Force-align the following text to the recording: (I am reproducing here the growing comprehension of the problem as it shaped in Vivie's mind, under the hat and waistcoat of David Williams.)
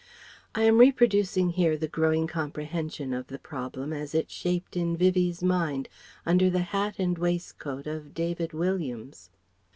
(I 0.55 0.63
am 0.63 0.79
reproducing 0.79 1.51
here 1.51 1.77
the 1.77 1.87
growing 1.87 2.25
comprehension 2.25 3.13
of 3.13 3.27
the 3.27 3.37
problem 3.37 3.93
as 3.93 4.15
it 4.15 4.31
shaped 4.31 4.75
in 4.75 4.97
Vivie's 4.97 5.43
mind, 5.43 5.89
under 6.25 6.49
the 6.49 6.63
hat 6.73 6.95
and 6.97 7.19
waistcoat 7.19 7.85
of 7.85 8.15
David 8.15 8.51
Williams.) 8.51 9.29